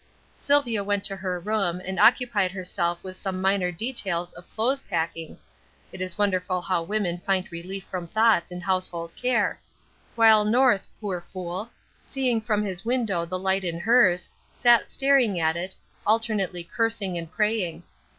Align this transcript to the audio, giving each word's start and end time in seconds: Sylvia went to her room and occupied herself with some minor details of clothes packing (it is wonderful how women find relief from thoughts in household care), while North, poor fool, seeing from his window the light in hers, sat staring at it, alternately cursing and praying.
Sylvia 0.35 0.83
went 0.83 1.03
to 1.03 1.15
her 1.15 1.39
room 1.39 1.79
and 1.85 1.99
occupied 1.99 2.49
herself 2.49 3.03
with 3.03 3.15
some 3.15 3.39
minor 3.39 3.71
details 3.71 4.33
of 4.33 4.49
clothes 4.55 4.81
packing 4.81 5.37
(it 5.91 6.01
is 6.01 6.17
wonderful 6.17 6.59
how 6.59 6.81
women 6.81 7.19
find 7.19 7.51
relief 7.51 7.83
from 7.85 8.07
thoughts 8.07 8.51
in 8.51 8.61
household 8.61 9.15
care), 9.15 9.59
while 10.15 10.43
North, 10.43 10.87
poor 10.99 11.21
fool, 11.31 11.69
seeing 12.01 12.41
from 12.41 12.63
his 12.63 12.83
window 12.83 13.25
the 13.25 13.37
light 13.37 13.63
in 13.63 13.79
hers, 13.79 14.27
sat 14.55 14.89
staring 14.89 15.39
at 15.39 15.55
it, 15.55 15.75
alternately 16.07 16.63
cursing 16.63 17.15
and 17.15 17.31
praying. 17.31 17.83